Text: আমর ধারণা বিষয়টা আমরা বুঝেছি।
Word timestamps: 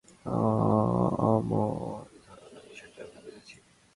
আমর 1.27 1.67
ধারণা 2.25 2.59
বিষয়টা 2.67 3.01
আমরা 3.03 3.19
বুঝেছি। 3.25 3.55